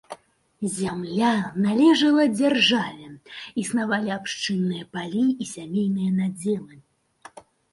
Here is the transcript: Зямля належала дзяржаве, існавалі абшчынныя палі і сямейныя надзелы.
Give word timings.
Зямля 0.77 1.33
належала 1.65 2.25
дзяржаве, 2.37 3.09
існавалі 3.65 4.09
абшчынныя 4.19 4.89
палі 4.97 5.25
і 5.45 5.51
сямейныя 5.53 6.11
надзелы. 6.19 6.75